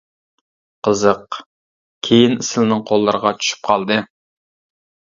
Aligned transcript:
قىزىق، 0.87 1.37
كېيىن 2.09 2.35
سىلىنىڭ 2.49 2.83
قوللىرىغا 2.91 3.37
چۈشۈپ 3.43 3.65
قالدى. 3.71 4.01